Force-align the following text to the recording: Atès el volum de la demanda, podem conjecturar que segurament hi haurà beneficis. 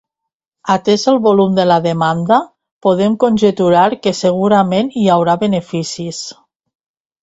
Atès 0.75 1.03
el 1.11 1.19
volum 1.25 1.59
de 1.59 1.65
la 1.73 1.77
demanda, 1.83 2.41
podem 2.87 3.21
conjecturar 3.27 3.87
que 4.03 4.17
segurament 4.25 4.93
hi 5.01 5.09
haurà 5.19 5.41
beneficis. 5.49 6.29